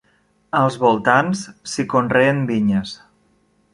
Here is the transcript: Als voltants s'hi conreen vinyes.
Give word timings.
Als 0.59 0.77
voltants 0.83 1.43
s'hi 1.73 1.85
conreen 1.93 2.41
vinyes. 2.53 2.95